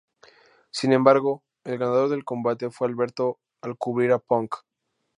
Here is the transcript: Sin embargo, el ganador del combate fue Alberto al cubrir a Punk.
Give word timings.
Sin 0.71 0.93
embargo, 0.93 1.43
el 1.63 1.77
ganador 1.77 2.09
del 2.09 2.23
combate 2.25 2.71
fue 2.71 2.87
Alberto 2.87 3.37
al 3.61 3.77
cubrir 3.77 4.11
a 4.13 4.17
Punk. 4.17 4.55